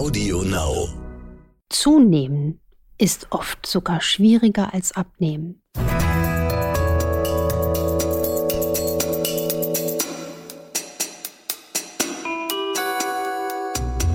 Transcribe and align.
Audio 0.00 0.40
Now. 0.40 0.88
Zunehmen 1.68 2.58
ist 2.96 3.26
oft 3.28 3.66
sogar 3.66 4.00
schwieriger 4.00 4.72
als 4.72 4.92
abnehmen. 4.92 5.60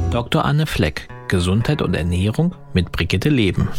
Dr. 0.09 0.43
Anne 0.43 0.66
Fleck, 0.66 1.07
Gesundheit 1.27 1.84
und 1.84 1.93
Ernährung 1.93 2.55
mit 2.73 2.91
Brigitte 2.91 3.29
Leben. 3.29 3.70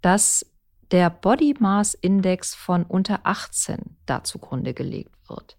dass 0.00 0.46
der 0.90 1.10
Body 1.10 1.54
Mass 1.58 1.92
Index 1.92 2.54
von 2.54 2.84
unter 2.84 3.20
18 3.24 3.98
da 4.06 4.24
zugrunde 4.24 4.72
gelegt 4.72 5.14
wird. 5.28 5.58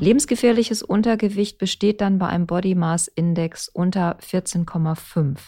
Lebensgefährliches 0.00 0.82
Untergewicht 0.82 1.58
besteht 1.58 2.00
dann 2.00 2.18
bei 2.18 2.26
einem 2.26 2.48
Body 2.48 2.74
Mass 2.74 3.06
Index 3.06 3.68
unter 3.68 4.18
14,5. 4.18 5.38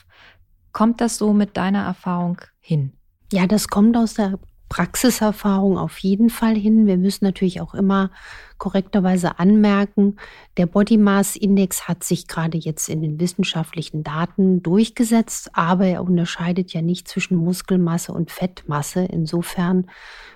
Kommt 0.70 1.01
das 1.01 1.19
so 1.19 1.33
mit 1.33 1.57
deiner 1.57 1.83
Erfahrung 1.84 2.41
hin? 2.61 2.92
Ja, 3.33 3.48
das 3.48 3.67
kommt 3.67 3.97
aus 3.97 4.14
der 4.14 4.39
Praxiserfahrung 4.69 5.78
auf 5.78 5.98
jeden 5.98 6.31
Fall 6.31 6.56
hin. 6.56 6.86
Wir 6.86 6.97
müssen 6.97 7.25
natürlich 7.25 7.61
auch 7.61 7.75
immer 7.75 8.11
korrekterweise 8.59 9.39
anmerken, 9.39 10.17
der 10.56 10.67
Body 10.67 10.97
Mass 10.97 11.36
Index 11.36 11.89
hat 11.89 12.03
sich 12.05 12.27
gerade 12.27 12.56
jetzt 12.56 12.89
in 12.89 13.03
den 13.03 13.20
wissenschaftlichen 13.20 14.03
Daten 14.03 14.62
durchgesetzt, 14.62 15.50
aber 15.53 15.86
er 15.86 16.03
unterscheidet 16.03 16.73
ja 16.73 16.81
nicht 16.81 17.06
zwischen 17.08 17.36
Muskelmasse 17.36 18.12
und 18.12 18.31
Fettmasse. 18.31 19.05
Insofern 19.05 19.91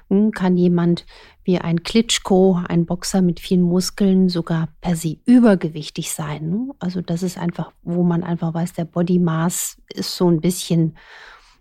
hm, 0.09 0.33
kann 0.33 0.56
jemand 0.56 1.06
wie 1.44 1.59
ein 1.59 1.83
Klitschko, 1.83 2.61
ein 2.69 2.84
Boxer 2.84 3.22
mit 3.22 3.41
vielen 3.41 3.62
Muskeln, 3.62 4.28
sogar 4.28 4.69
per 4.81 4.97
se 4.97 5.17
übergewichtig 5.25 6.12
sein. 6.12 6.50
Ne? 6.50 6.69
Also 6.78 7.00
das 7.00 7.22
ist 7.22 7.39
einfach, 7.39 7.72
wo 7.83 8.03
man 8.03 8.22
einfach 8.22 8.53
weiß, 8.53 8.75
der 8.75 8.84
Body 8.84 9.19
Mass 9.19 9.78
ist 9.89 10.15
so 10.15 10.31
ein 10.31 10.41
bisschen 10.41 10.97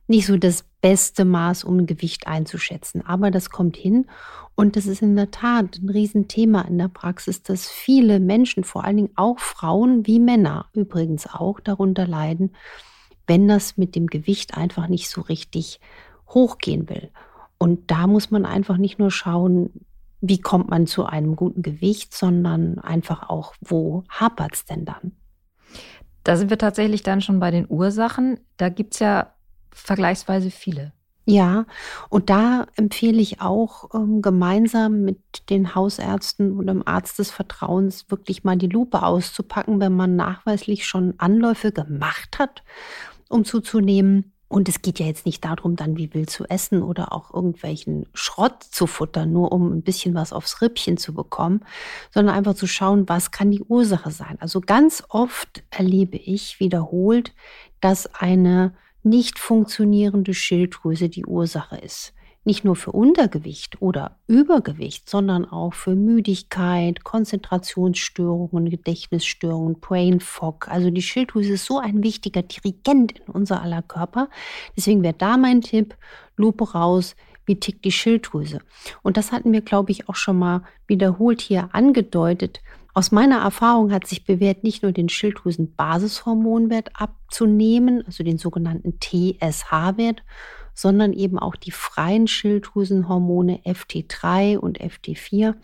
nicht 0.09 0.25
so 0.25 0.38
das 0.38 0.66
beste 0.81 1.24
Maß, 1.24 1.64
um 1.64 1.86
Gewicht 1.86 2.28
einzuschätzen. 2.28 3.06
Aber 3.06 3.31
das 3.31 3.50
kommt 3.50 3.78
hin. 3.78 4.08
Und 4.56 4.75
das 4.75 4.88
ist 4.88 5.02
in 5.02 5.16
der 5.16 5.31
Tat 5.31 5.78
ein 5.78 5.90
Riesenthema 5.90 6.62
in 6.62 6.78
der 6.78 6.88
Praxis, 6.88 7.44
dass 7.44 7.70
viele 7.70 8.19
Menschen, 8.19 8.64
vor 8.64 8.84
allen 8.84 8.98
Dingen 8.98 9.14
auch 9.16 9.40
Frauen 9.40 10.06
wie 10.08 10.19
Männer 10.19 10.66
übrigens 10.74 11.28
auch 11.28 11.59
darunter 11.59 12.08
leiden, 12.08 12.56
wenn 13.28 13.48
das 13.48 13.78
mit 13.78 13.96
dem 13.96 14.08
Gewicht 14.08 14.58
einfach 14.58 14.88
nicht 14.88 15.09
so 15.09 15.22
richtig 15.22 15.80
hochgehen 16.28 16.90
will. 16.90 17.12
Und 17.58 17.92
da 17.92 18.08
muss 18.08 18.31
man 18.31 18.46
einfach 18.46 18.78
nicht 18.78 19.00
nur 19.00 19.12
schauen, 19.12 19.69
wie 20.22 20.42
kommt 20.42 20.69
man 20.69 20.88
zu 20.88 21.06
einem 21.06 21.36
guten 21.36 21.62
Gewicht, 21.62 22.14
sondern 22.14 22.80
einfach 22.80 23.30
auch, 23.30 23.53
wo 23.62 24.03
hapert 24.09 24.56
es 24.56 24.66
denn 24.66 24.86
dann? 24.86 25.14
Da 26.24 26.36
sind 26.36 26.50
wir 26.50 26.58
tatsächlich 26.58 27.03
dann 27.03 27.22
schon 27.22 27.40
bei 27.40 27.52
den 27.52 27.68
Ursachen. 27.69 28.40
Da 28.58 28.69
gibt 28.69 28.96
es 28.96 29.00
ja 29.00 29.34
vergleichsweise 29.72 30.52
viele. 30.52 30.94
Ja, 31.30 31.68
und 32.09 32.31
da 32.31 32.66
empfehle 32.75 33.22
ich 33.22 33.40
auch 33.40 33.94
ähm, 33.94 34.24
gemeinsam 34.24 35.03
mit 35.03 35.19
den 35.52 35.75
Hausärzten 35.75 36.57
oder 36.57 36.74
dem 36.74 36.88
Arzt 36.88 37.19
des 37.19 37.30
Vertrauens 37.30 38.09
wirklich 38.09 38.44
mal 38.44 38.57
die 38.57 38.68
Lupe 38.68 39.03
auszupacken, 39.03 39.80
wenn 39.80 39.96
man 39.96 40.16
nachweislich 40.16 40.88
schon 40.88 41.13
Anläufe 41.19 41.72
gemacht 41.72 42.40
hat, 42.40 42.63
um 43.30 43.46
zuzunehmen. 43.46 44.34
Und 44.47 44.68
es 44.68 44.81
geht 44.81 44.97
ja 44.97 45.06
jetzt 45.06 45.28
nicht 45.28 45.46
darum, 45.46 45.75
dann 45.75 45.97
wie 45.97 46.12
wild 46.16 46.31
zu 46.31 46.46
essen 46.46 46.81
oder 46.81 47.13
auch 47.13 47.31
irgendwelchen 47.31 48.07
Schrott 48.16 48.63
zu 48.63 48.88
futtern, 48.88 49.31
nur 49.31 49.51
um 49.51 49.72
ein 49.72 49.84
bisschen 49.84 50.16
was 50.16 50.34
aufs 50.34 50.63
Rippchen 50.63 50.97
zu 50.97 51.13
bekommen, 51.13 51.63
sondern 52.12 52.34
einfach 52.34 52.56
zu 52.56 52.66
schauen, 52.66 53.07
was 53.07 53.30
kann 53.30 53.51
die 53.51 53.62
Ursache 53.62 54.09
sein. 54.09 54.38
Also 54.40 54.62
ganz 54.62 55.03
oft 55.09 55.62
erlebe 55.69 56.18
ich 56.18 56.59
wiederholt, 56.59 57.36
dass 57.81 58.12
eine 58.16 58.74
nicht 59.04 59.40
funktionierende 59.40 60.34
Schilddrüse 60.34 61.10
die 61.10 61.26
Ursache 61.26 61.78
ist. 61.78 62.14
Nicht 62.46 62.64
nur 62.64 62.76
für 62.76 62.94
Untergewicht 62.94 63.82
oder 63.82 64.18
Übergewicht, 64.28 65.10
sondern 65.10 65.46
auch 65.46 65.74
für 65.74 65.94
Müdigkeit, 65.94 67.04
Konzentrationsstörungen, 67.04 68.70
Gedächtnisstörungen, 68.70 69.80
Brain 69.80 70.20
Fog. 70.20 70.68
Also 70.70 70.90
die 70.90 71.02
Schilddrüse 71.02 71.54
ist 71.54 71.66
so 71.66 71.80
ein 71.80 72.02
wichtiger 72.02 72.42
Dirigent 72.42 73.20
in 73.20 73.34
unser 73.34 73.62
aller 73.62 73.82
Körper. 73.82 74.30
Deswegen 74.76 75.04
wäre 75.04 75.16
da 75.18 75.38
mein 75.38 75.62
Tipp, 75.62 75.96
Lupe 76.38 76.72
raus, 76.72 77.16
wie 77.46 77.60
tickt 77.60 77.84
die 77.84 77.92
Schilddrüse. 77.92 78.60
Und 79.02 79.18
das 79.18 79.31
hatten 79.31 79.52
wir, 79.52 79.62
glaube 79.62 79.92
ich, 79.92 80.08
auch 80.08 80.16
schon 80.16 80.40
mal 80.40 80.62
wiederholt 80.88 81.42
hier 81.42 81.70
angedeutet. 81.74 82.62
Aus 82.94 83.12
meiner 83.12 83.38
Erfahrung 83.40 83.92
hat 83.92 84.08
sich 84.08 84.26
bewährt, 84.26 84.64
nicht 84.64 84.84
nur 84.84 84.92
den 84.92 85.10
Schilddrüsenbasishormonwert 85.10 86.90
abzunehmen, 87.00 88.04
also 88.06 88.24
den 88.24 88.38
sogenannten 88.38 89.00
TSH-Wert, 89.00 90.24
sondern 90.74 91.14
eben 91.14 91.38
auch 91.38 91.56
die 91.56 91.72
freien 91.72 92.28
Schilddrüsenhormone 92.28 93.60
FT3 93.66 94.58
und 94.58 94.80
FT4. 94.80 95.56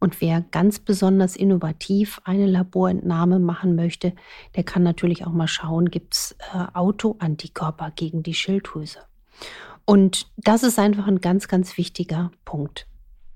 Und 0.00 0.20
wer 0.20 0.42
ganz 0.42 0.80
besonders 0.80 1.36
innovativ 1.36 2.20
eine 2.24 2.46
Laborentnahme 2.46 3.38
machen 3.38 3.74
möchte, 3.74 4.12
der 4.56 4.64
kann 4.64 4.82
natürlich 4.82 5.26
auch 5.26 5.32
mal 5.32 5.48
schauen, 5.48 5.90
gibt 5.90 6.14
es 6.14 6.36
äh, 6.52 6.66
Autoantikörper 6.74 7.92
gegen 7.94 8.22
die 8.22 8.34
Schilddrüse. 8.34 8.98
Und 9.84 10.26
das 10.36 10.62
ist 10.62 10.78
einfach 10.78 11.06
ein 11.06 11.20
ganz, 11.20 11.48
ganz 11.48 11.76
wichtiger 11.76 12.30
Punkt. 12.44 12.86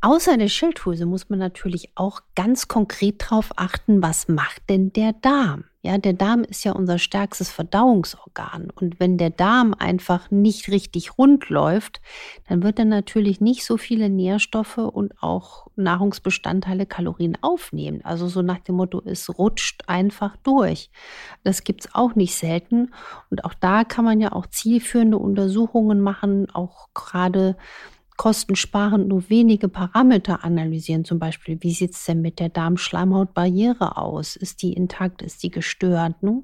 Außer 0.00 0.36
der 0.36 0.48
Schilddrüse 0.48 1.06
muss 1.06 1.28
man 1.28 1.41
natürlich 1.41 1.91
auch 1.97 2.20
ganz 2.36 2.69
konkret 2.69 3.20
darauf 3.22 3.50
achten, 3.56 4.00
was 4.00 4.28
macht 4.28 4.62
denn 4.69 4.92
der 4.92 5.12
Darm? 5.12 5.64
Ja, 5.82 5.98
der 5.98 6.12
Darm 6.12 6.44
ist 6.44 6.64
ja 6.64 6.72
unser 6.72 6.98
stärkstes 6.98 7.50
Verdauungsorgan. 7.50 8.70
Und 8.75 9.00
wenn 9.00 9.16
der 9.16 9.31
Darm 9.31 9.75
einfach 9.75 10.31
nicht 10.31 10.69
richtig 10.69 11.19
rund 11.19 11.48
läuft, 11.48 12.00
dann 12.48 12.62
wird 12.62 12.78
er 12.78 12.84
natürlich 12.84 13.41
nicht 13.41 13.64
so 13.64 13.76
viele 13.76 14.09
Nährstoffe 14.09 14.78
und 14.78 15.14
auch 15.20 15.66
Nahrungsbestandteile, 15.76 16.86
Kalorien 16.86 17.39
aufnehmen. 17.41 18.00
Also 18.04 18.28
so 18.28 18.42
nach 18.42 18.59
dem 18.60 18.77
Motto, 18.77 19.03
es 19.04 19.36
rutscht 19.39 19.83
einfach 19.89 20.36
durch. 20.39 20.91
Das 21.42 21.65
gibt 21.65 21.86
es 21.86 21.95
auch 21.95 22.15
nicht 22.15 22.34
selten. 22.34 22.92
Und 23.30 23.45
auch 23.45 23.54
da 23.54 23.83
kann 23.83 24.04
man 24.04 24.21
ja 24.21 24.33
auch 24.33 24.47
zielführende 24.47 25.18
Untersuchungen 25.18 26.00
machen, 26.00 26.50
auch 26.50 26.89
gerade 26.95 27.56
kostensparend 28.18 29.09
nur 29.09 29.30
wenige 29.30 29.68
Parameter 29.68 30.44
analysieren, 30.44 31.04
zum 31.04 31.18
Beispiel, 31.18 31.56
wie 31.62 31.72
sieht 31.72 31.94
es 31.94 32.04
denn 32.04 32.20
mit 32.20 32.41
der 32.41 32.50
Darmschleimhautbarriere 32.50 33.97
aus? 33.97 34.36
Ist 34.36 34.60
die 34.60 34.74
intakt, 34.74 35.22
ist 35.22 35.42
die 35.42 35.50
gestört? 35.50 36.22
Ne? 36.22 36.42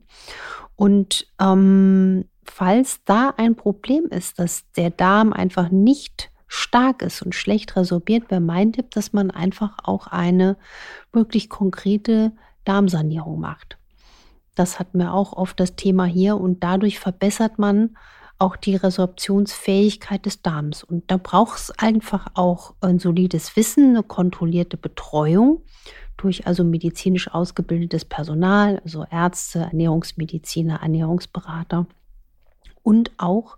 Und 0.77 1.27
ähm, 1.41 2.25
falls 2.45 3.05
da 3.05 3.35
ein 3.37 3.57
Problem 3.57 4.07
ist, 4.07 4.39
dass 4.39 4.71
der 4.77 4.91
Darm 4.91 5.33
einfach 5.33 5.71
nicht 5.71 6.31
stark 6.47 7.03
ist 7.03 7.23
und 7.23 7.35
schlecht 7.35 7.75
resorbiert, 7.77 8.31
wäre 8.31 8.41
mein 8.41 8.73
Tipp, 8.73 8.93
dass 8.93 9.13
man 9.13 9.33
einfach 9.33 9.79
auch 9.83 10.07
eine 10.07 10.57
wirklich 11.13 11.51
konkrete 11.51 12.33
Darmsanierung 12.65 13.41
macht. 13.41 13.79
Das 14.55 14.79
hatten 14.79 14.99
wir 14.99 15.13
auch 15.13 15.33
oft 15.33 15.59
das 15.59 15.75
Thema 15.75 16.05
hier 16.05 16.37
und 16.37 16.63
dadurch 16.63 17.01
verbessert 17.01 17.59
man 17.59 17.97
auch 18.45 18.57
die 18.57 18.77
Resorptionsfähigkeit 18.77 20.27
des 20.27 20.43
Darms. 20.43 20.85
Und 20.85 21.11
da 21.11 21.17
braucht 21.17 21.59
es 21.59 21.71
einfach 21.79 22.27
auch 22.35 22.75
ein 22.83 22.99
solides 22.99 23.57
Wissen, 23.57 23.91
eine 23.91 24.03
kontrollierte 24.03 24.77
Betreuung 24.77 25.63
durch 26.19 26.47
also 26.47 26.63
medizinisch 26.63 27.33
ausgebildetes 27.33 28.05
Personal, 28.05 28.81
also 28.85 29.07
Ärzte, 29.11 29.61
Ernährungsmediziner, 29.61 30.83
Ernährungsberater 30.83 31.87
und 32.83 33.13
auch 33.17 33.57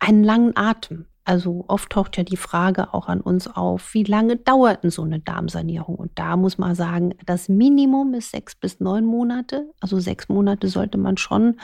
einen 0.00 0.22
langen 0.22 0.54
Atem. 0.54 1.06
Also 1.24 1.64
oft 1.68 1.90
taucht 1.90 2.18
ja 2.18 2.24
die 2.24 2.36
Frage 2.36 2.92
auch 2.92 3.08
an 3.08 3.22
uns 3.22 3.48
auf, 3.48 3.94
wie 3.94 4.04
lange 4.04 4.36
dauert 4.36 4.84
denn 4.84 4.90
so 4.90 5.02
eine 5.02 5.20
Darmsanierung? 5.20 5.94
Und 5.94 6.18
da 6.18 6.36
muss 6.36 6.58
man 6.58 6.74
sagen, 6.74 7.14
das 7.24 7.48
Minimum 7.48 8.12
ist 8.12 8.32
sechs 8.32 8.54
bis 8.54 8.80
neun 8.80 9.06
Monate. 9.06 9.72
Also 9.80 9.98
sechs 9.98 10.28
Monate 10.28 10.68
sollte 10.68 10.98
man 10.98 11.16
schon 11.16 11.56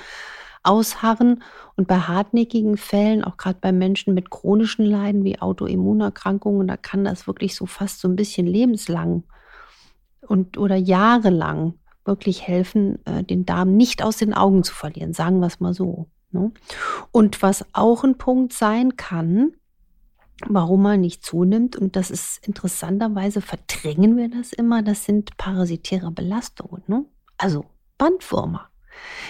ausharren. 0.62 1.42
Und 1.76 1.88
bei 1.88 1.98
hartnäckigen 1.98 2.76
Fällen, 2.76 3.24
auch 3.24 3.36
gerade 3.36 3.58
bei 3.60 3.72
Menschen 3.72 4.14
mit 4.14 4.30
chronischen 4.30 4.84
Leiden 4.84 5.24
wie 5.24 5.40
Autoimmunerkrankungen, 5.40 6.66
da 6.66 6.76
kann 6.76 7.04
das 7.04 7.26
wirklich 7.26 7.54
so 7.54 7.66
fast 7.66 8.00
so 8.00 8.08
ein 8.08 8.16
bisschen 8.16 8.46
lebenslang 8.46 9.24
und 10.26 10.58
oder 10.58 10.76
jahrelang 10.76 11.74
wirklich 12.04 12.46
helfen, 12.46 13.04
äh, 13.06 13.22
den 13.24 13.46
Darm 13.46 13.76
nicht 13.76 14.02
aus 14.02 14.16
den 14.16 14.34
Augen 14.34 14.62
zu 14.62 14.74
verlieren, 14.74 15.12
sagen 15.12 15.40
wir 15.40 15.46
es 15.46 15.60
mal 15.60 15.74
so. 15.74 16.08
Ne? 16.32 16.52
Und 17.12 17.42
was 17.42 17.64
auch 17.72 18.04
ein 18.04 18.18
Punkt 18.18 18.52
sein 18.52 18.96
kann, 18.96 19.52
warum 20.46 20.82
man 20.82 21.00
nicht 21.00 21.24
zunimmt, 21.24 21.76
und 21.76 21.96
das 21.96 22.10
ist 22.10 22.46
interessanterweise, 22.46 23.40
verdrängen 23.40 24.16
wir 24.16 24.30
das 24.30 24.52
immer, 24.52 24.82
das 24.82 25.04
sind 25.04 25.36
parasitäre 25.36 26.10
Belastungen. 26.10 26.82
Ne? 26.86 27.04
Also 27.36 27.64
Bandwürmer. 27.98 28.69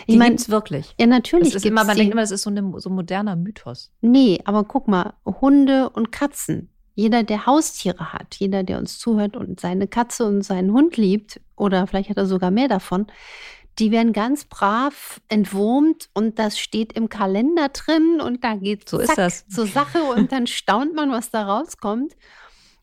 Ich 0.06 0.16
meine, 0.16 0.34
es 0.34 0.48
wirklich. 0.48 0.94
Ja, 0.98 1.06
natürlich. 1.06 1.52
Das 1.52 1.62
ist 1.62 1.66
immer, 1.66 1.84
man 1.84 1.96
denkt 1.96 2.12
immer, 2.12 2.22
das 2.22 2.30
ist 2.30 2.42
so, 2.42 2.50
eine, 2.50 2.72
so 2.80 2.90
ein 2.90 2.94
moderner 2.94 3.36
Mythos. 3.36 3.90
Nee, 4.00 4.40
aber 4.44 4.64
guck 4.64 4.88
mal, 4.88 5.14
Hunde 5.24 5.90
und 5.90 6.12
Katzen. 6.12 6.70
Jeder, 6.94 7.22
der 7.22 7.46
Haustiere 7.46 8.12
hat, 8.12 8.34
jeder, 8.36 8.62
der 8.62 8.78
uns 8.78 8.98
zuhört 8.98 9.36
und 9.36 9.60
seine 9.60 9.88
Katze 9.88 10.26
und 10.26 10.42
seinen 10.42 10.72
Hund 10.72 10.96
liebt, 10.96 11.40
oder 11.56 11.86
vielleicht 11.86 12.10
hat 12.10 12.16
er 12.16 12.26
sogar 12.26 12.50
mehr 12.50 12.68
davon, 12.68 13.06
die 13.78 13.90
werden 13.90 14.12
ganz 14.12 14.44
brav 14.44 15.20
entwurmt 15.28 16.10
und 16.12 16.38
das 16.38 16.58
steht 16.58 16.92
im 16.92 17.08
Kalender 17.08 17.68
drin 17.70 18.20
und 18.20 18.44
da 18.44 18.56
geht 18.56 18.88
so 18.88 18.98
zack, 18.98 19.08
ist 19.08 19.18
das. 19.18 19.48
zur 19.48 19.66
Sache 19.66 20.02
und 20.02 20.32
dann 20.32 20.46
staunt 20.46 20.94
man, 20.94 21.10
was 21.10 21.30
da 21.30 21.44
rauskommt. 21.44 22.14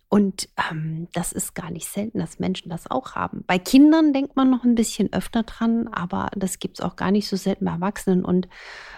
Und 0.10 0.48
ähm, 0.72 1.10
das 1.14 1.34
ist 1.34 1.54
gar 1.54 1.70
nicht 1.70 1.88
selten, 1.88 2.20
dass 2.20 2.40
Menschen 2.40 2.70
das 2.70 2.90
auch 2.90 3.16
haben. 3.16 3.44
Bei 3.46 3.60
Kindern 3.60 4.14
denkt 4.14 4.38
man 4.38 4.50
noch 4.50 4.64
ein 4.64 4.76
bisschen 4.76 5.12
öfter 5.12 5.44
dran, 5.44 5.90
aber 5.90 6.30
das 6.36 6.60
gibt 6.60 6.80
es 6.80 6.86
auch 6.86 6.96
gar 6.96 7.12
nicht 7.12 7.28
so 7.28 7.36
selten 7.36 7.66
bei 7.66 7.72
Erwachsenen. 7.72 8.24
Und 8.24 8.48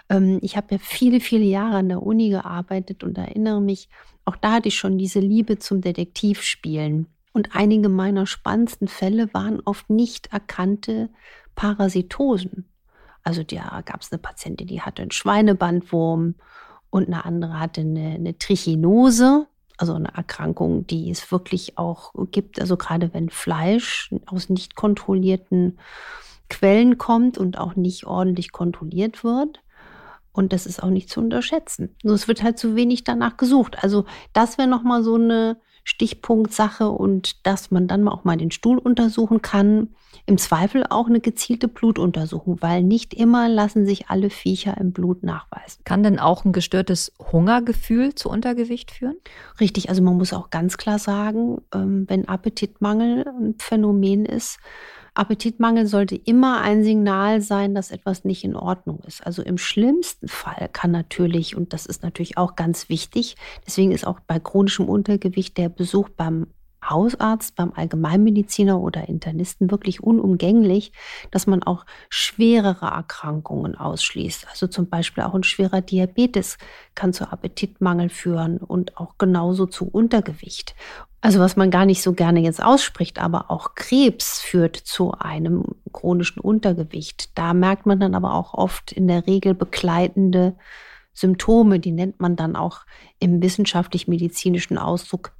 ähm, 0.09 0.38
ich 0.44 0.56
habe 0.56 0.67
ja 0.71 0.77
viele, 0.79 1.19
viele 1.19 1.45
Jahre 1.45 1.77
an 1.77 1.89
der 1.89 2.03
Uni 2.03 2.29
gearbeitet 2.29 3.03
und 3.03 3.17
erinnere 3.17 3.59
mich, 3.59 3.89
auch 4.23 4.35
da 4.35 4.51
hatte 4.51 4.67
ich 4.67 4.77
schon 4.77 5.00
diese 5.00 5.19
Liebe 5.19 5.57
zum 5.57 5.81
Detektivspielen. 5.81 7.07
Und 7.33 7.55
einige 7.55 7.89
meiner 7.89 8.27
spannendsten 8.27 8.88
Fälle 8.88 9.33
waren 9.33 9.62
oft 9.65 9.89
nicht 9.89 10.31
erkannte 10.31 11.09
Parasitosen. 11.55 12.65
Also 13.23 13.44
da 13.44 13.81
gab 13.83 14.01
es 14.01 14.12
eine 14.12 14.19
Patientin, 14.19 14.67
die 14.67 14.81
hatte 14.81 15.01
einen 15.01 15.12
Schweinebandwurm 15.12 16.35
und 16.91 17.07
eine 17.07 17.25
andere 17.25 17.59
hatte 17.59 17.81
eine, 17.81 18.12
eine 18.12 18.38
Trichinose, 18.38 19.47
also 19.79 19.93
eine 19.93 20.13
Erkrankung, 20.13 20.85
die 20.87 21.09
es 21.09 21.31
wirklich 21.31 21.77
auch 21.77 22.13
gibt. 22.31 22.59
Also 22.59 22.75
gerade 22.75 23.13
wenn 23.13 23.29
Fleisch 23.29 24.13
aus 24.25 24.49
nicht 24.49 24.75
kontrollierten 24.75 25.79
Quellen 26.49 26.97
kommt 26.97 27.37
und 27.37 27.57
auch 27.57 27.75
nicht 27.75 28.05
ordentlich 28.05 28.51
kontrolliert 28.51 29.23
wird. 29.23 29.61
Und 30.33 30.51
das 30.51 30.65
ist 30.65 30.83
auch 30.83 30.89
nicht 30.89 31.09
zu 31.09 31.21
unterschätzen. 31.21 31.95
Nur 32.03 32.15
es 32.15 32.27
wird 32.27 32.43
halt 32.43 32.59
zu 32.59 32.75
wenig 32.75 33.05
danach 33.05 33.37
gesucht. 33.37 33.81
Also 33.81 34.05
das 34.33 34.57
wäre 34.57 34.67
nochmal 34.67 35.01
so 35.01 35.15
eine 35.15 35.57
Stichpunktsache 35.89 36.89
und 36.89 37.45
dass 37.45 37.71
man 37.71 37.88
dann 37.88 38.07
auch 38.07 38.24
mal 38.24 38.38
den 38.38 38.51
Stuhl 38.51 38.77
untersuchen 38.77 39.41
kann. 39.41 39.89
Im 40.25 40.38
Zweifel 40.38 40.86
auch 40.88 41.07
eine 41.07 41.19
gezielte 41.19 41.68
Blutuntersuchung, 41.68 42.62
weil 42.62 42.83
nicht 42.83 43.13
immer 43.15 43.50
lassen 43.50 43.86
sich 43.86 44.09
alle 44.09 44.30
Viecher 44.30 44.77
im 44.77 44.91
Blut 44.91 45.24
nachweisen. 45.24 45.81
Kann 45.86 46.03
denn 46.03 46.19
auch 46.19 46.45
ein 46.45 46.51
gestörtes 46.53 47.12
Hungergefühl 47.31 48.13
zu 48.13 48.30
Untergewicht 48.30 48.91
führen? 48.91 49.15
Richtig, 49.59 49.89
also 49.89 50.03
man 50.03 50.18
muss 50.18 50.33
auch 50.33 50.51
ganz 50.51 50.77
klar 50.77 51.00
sagen, 51.00 51.57
ähm, 51.74 52.06
wenn 52.07 52.27
Appetitmangel 52.27 53.25
ein 53.27 53.56
Phänomen 53.57 54.25
ist, 54.25 54.59
Appetitmangel 55.19 55.86
sollte 55.86 56.16
immer 56.16 56.62
ein 56.62 56.83
Signal 56.83 57.42
sein, 57.42 57.75
dass 57.75 57.92
etwas 57.92 58.24
nicht 58.24 58.44
in 58.44 58.56
Ordnung 58.56 59.00
ist. 59.06 59.25
Also 59.25 59.42
im 59.42 59.57
schlimmsten 59.57 60.30
Fall 60.30 60.69
kann 60.71 60.92
natürlich, 60.92 61.57
und 61.57 61.74
das 61.74 61.86
ist 61.86 62.04
natürlich 62.04 62.38
auch 62.38 62.56
ganz 62.56 62.88
wichtig, 62.88 63.36
deswegen 63.66 63.92
ist 63.92 64.07
auch 64.07 64.21
bei 64.21 64.39
chronischem 64.39 64.88
Untergewicht 64.88 65.57
der 65.57 65.68
Besuch 65.69 66.10
beim 66.10 66.48
Hausarzt, 66.87 67.55
beim 67.55 67.73
Allgemeinmediziner 67.75 68.79
oder 68.79 69.09
Internisten 69.09 69.71
wirklich 69.71 70.01
unumgänglich, 70.01 70.91
dass 71.31 71.47
man 71.47 71.63
auch 71.63 71.85
schwerere 72.09 72.87
Erkrankungen 72.87 73.75
ausschließt. 73.75 74.47
Also 74.49 74.67
zum 74.67 74.89
Beispiel 74.89 75.23
auch 75.23 75.33
ein 75.33 75.43
schwerer 75.43 75.81
Diabetes 75.81 76.57
kann 76.95 77.13
zu 77.13 77.31
Appetitmangel 77.31 78.09
führen 78.09 78.57
und 78.57 78.97
auch 78.97 79.17
genauso 79.17 79.65
zu 79.65 79.87
Untergewicht. 79.87 80.75
Also 81.21 81.39
was 81.39 81.57
man 81.57 81.69
gar 81.69 81.85
nicht 81.85 82.01
so 82.01 82.13
gerne 82.13 82.39
jetzt 82.39 82.63
ausspricht, 82.63 83.19
aber 83.19 83.51
auch 83.51 83.75
Krebs 83.75 84.39
führt 84.39 84.77
zu 84.77 85.11
einem 85.11 85.63
chronischen 85.91 86.39
Untergewicht. 86.39 87.37
Da 87.37 87.53
merkt 87.53 87.85
man 87.85 87.99
dann 87.99 88.15
aber 88.15 88.33
auch 88.33 88.53
oft 88.53 88.93
in 88.93 89.07
der 89.07 89.27
Regel 89.27 89.53
begleitende 89.53 90.55
Symptome, 91.13 91.79
die 91.79 91.91
nennt 91.91 92.21
man 92.21 92.37
dann 92.37 92.55
auch 92.55 92.85
im 93.19 93.41
wissenschaftlich-medizinischen 93.41 94.77
Ausdruck 94.77 95.33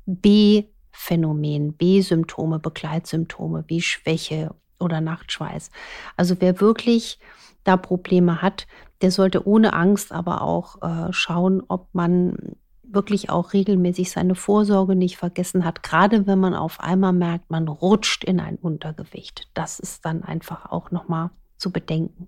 B-Phänomen, 1.00 1.74
B-Symptome, 1.74 2.60
Begleitsymptome 2.60 3.64
wie 3.68 3.82
Schwäche 3.82 4.54
oder 4.80 5.02
Nachtschweiß. 5.02 5.72
Also 6.18 6.36
wer 6.40 6.60
wirklich 6.60 7.20
da 7.64 7.78
Probleme 7.78 8.42
hat, 8.42 8.68
der 9.02 9.12
sollte 9.12 9.48
ohne 9.48 9.74
Angst 9.74 10.12
aber 10.12 10.42
auch 10.42 10.82
äh, 10.82 11.14
schauen, 11.14 11.64
ob 11.68 11.88
man 11.94 12.56
wirklich 12.84 13.30
auch 13.30 13.54
regelmäßig 13.54 14.12
seine 14.12 14.36
Vorsorge 14.36 14.96
nicht 14.96 15.18
vergessen 15.18 15.64
hat, 15.64 15.84
gerade 15.84 16.26
wenn 16.28 16.40
man 16.40 16.56
auf 16.56 16.80
einmal 16.80 17.14
merkt, 17.14 17.50
man 17.50 17.68
rutscht 17.68 18.24
in 18.24 18.40
ein 18.40 18.56
Untergewicht. 18.56 19.48
Das 19.54 19.80
ist 19.80 20.06
dann 20.06 20.24
einfach 20.24 20.72
auch 20.72 20.90
nochmal 20.92 21.30
zu 21.58 21.72
bedenken. 21.72 22.28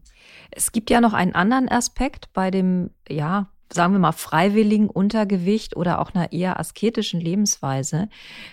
Es 0.51 0.71
gibt 0.71 0.89
ja 0.89 1.01
noch 1.01 1.13
einen 1.13 1.33
anderen 1.33 1.67
Aspekt 1.67 2.31
bei 2.33 2.51
dem, 2.51 2.91
ja, 3.09 3.47
sagen 3.73 3.93
wir 3.93 3.99
mal, 3.99 4.11
freiwilligen 4.11 4.89
Untergewicht 4.89 5.75
oder 5.75 5.99
auch 5.99 6.13
einer 6.13 6.31
eher 6.31 6.59
asketischen 6.59 7.19
Lebensweise, 7.19 8.09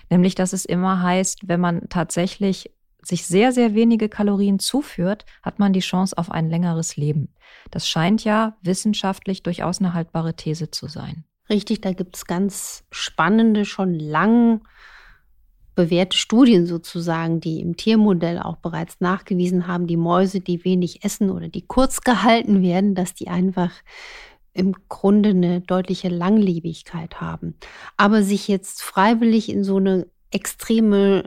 nämlich 0.09 0.35
dass 0.35 0.53
es 0.53 0.65
immer 0.65 1.01
heißt, 1.01 1.47
wenn 1.47 1.59
man 1.59 1.89
tatsächlich 1.89 2.71
sich 3.01 3.25
sehr, 3.25 3.51
sehr 3.51 3.75
wenige 3.75 4.09
Kalorien 4.09 4.59
zuführt, 4.59 5.25
hat 5.41 5.59
man 5.59 5.73
die 5.73 5.79
Chance 5.79 6.17
auf 6.17 6.31
ein 6.31 6.49
längeres 6.49 6.97
Leben. 6.97 7.33
Das 7.71 7.87
scheint 7.87 8.23
ja 8.23 8.57
wissenschaftlich 8.61 9.43
durchaus 9.43 9.79
eine 9.79 9.93
haltbare 9.93 10.35
These 10.35 10.69
zu 10.71 10.87
sein. 10.87 11.23
Richtig, 11.49 11.81
da 11.81 11.93
gibt 11.93 12.15
es 12.15 12.25
ganz 12.25 12.83
spannende, 12.91 13.65
schon 13.65 13.95
lang 13.95 14.61
bewährte 15.75 16.17
Studien 16.17 16.65
sozusagen, 16.65 17.39
die 17.39 17.61
im 17.61 17.77
Tiermodell 17.77 18.37
auch 18.39 18.57
bereits 18.57 18.99
nachgewiesen 18.99 19.65
haben, 19.65 19.87
die 19.87 19.95
Mäuse, 19.95 20.41
die 20.41 20.65
wenig 20.65 21.05
essen 21.05 21.29
oder 21.29 21.47
die 21.47 21.65
kurz 21.65 22.01
gehalten 22.01 22.61
werden, 22.61 22.95
dass 22.95 23.13
die 23.13 23.29
einfach 23.29 23.71
im 24.53 24.73
Grunde 24.89 25.29
eine 25.29 25.61
deutliche 25.61 26.09
Langlebigkeit 26.09 27.21
haben. 27.21 27.55
Aber 27.97 28.23
sich 28.23 28.47
jetzt 28.47 28.81
freiwillig 28.81 29.49
in 29.49 29.63
so 29.63 29.77
eine 29.77 30.07
extreme 30.31 31.23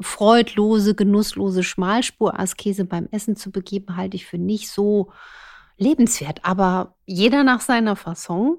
freudlose, 0.00 0.94
genusslose 0.94 1.62
Schmalspur-Askese 1.62 2.84
beim 2.84 3.08
Essen 3.10 3.36
zu 3.36 3.50
begeben, 3.50 3.96
halte 3.96 4.16
ich 4.16 4.26
für 4.26 4.38
nicht 4.38 4.70
so 4.70 5.12
lebenswert. 5.76 6.44
Aber 6.44 6.96
jeder 7.06 7.44
nach 7.44 7.60
seiner 7.60 7.96
Fasson. 7.96 8.58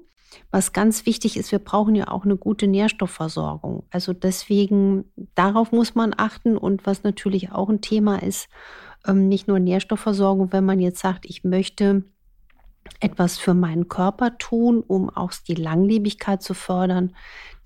Was 0.50 0.72
ganz 0.72 1.06
wichtig 1.06 1.36
ist, 1.36 1.50
wir 1.52 1.60
brauchen 1.60 1.94
ja 1.94 2.08
auch 2.08 2.24
eine 2.24 2.36
gute 2.36 2.66
Nährstoffversorgung. 2.66 3.84
Also 3.90 4.12
deswegen, 4.12 5.04
darauf 5.34 5.72
muss 5.72 5.94
man 5.94 6.12
achten. 6.16 6.58
Und 6.58 6.84
was 6.84 7.04
natürlich 7.04 7.52
auch 7.52 7.70
ein 7.70 7.80
Thema 7.80 8.22
ist, 8.22 8.48
ähm, 9.06 9.28
nicht 9.28 9.48
nur 9.48 9.60
Nährstoffversorgung, 9.60 10.52
wenn 10.52 10.64
man 10.64 10.80
jetzt 10.80 10.98
sagt, 11.00 11.24
ich 11.26 11.44
möchte 11.44 12.04
etwas 13.00 13.38
für 13.38 13.54
meinen 13.54 13.88
Körper 13.88 14.38
tun, 14.38 14.82
um 14.86 15.10
auch 15.10 15.32
die 15.46 15.54
Langlebigkeit 15.54 16.42
zu 16.42 16.54
fördern, 16.54 17.12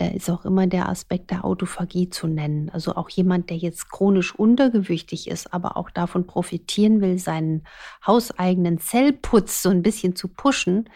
da 0.01 0.07
ist 0.07 0.31
auch 0.31 0.47
immer 0.47 0.67
der 0.67 0.89
Aspekt 0.89 1.31
der 1.31 1.45
Autophagie 1.45 2.09
zu 2.09 2.27
nennen. 2.27 2.71
Also 2.71 2.97
auch 2.97 3.11
jemand, 3.11 3.51
der 3.51 3.59
jetzt 3.59 3.91
chronisch 3.91 4.35
untergewichtig 4.35 5.29
ist, 5.29 5.53
aber 5.53 5.77
auch 5.77 5.91
davon 5.91 6.27
profitieren 6.27 7.03
will, 7.03 7.19
seinen 7.19 7.65
hauseigenen 8.07 8.79
Zellputz 8.79 9.63
so 9.63 9.69
ein 9.69 9.83
bisschen 9.83 10.17
zu 10.17 10.29
pushen, 10.29 10.89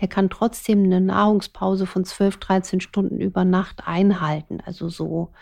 der 0.00 0.06
kann 0.06 0.30
trotzdem 0.30 0.84
eine 0.84 1.00
Nahrungspause 1.00 1.86
von 1.86 2.04
12, 2.04 2.36
13 2.36 2.80
Stunden 2.80 3.20
über 3.20 3.44
Nacht 3.44 3.88
einhalten. 3.88 4.60
Also 4.64 4.88
so, 4.88 5.32